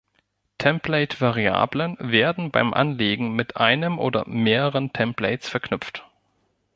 [0.57, 6.03] Template-Variablen werden beim Anlegen mit einem oder mehreren Templates verknüpft.